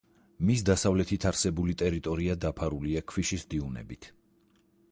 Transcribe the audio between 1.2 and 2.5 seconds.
არსებული ტერიტორია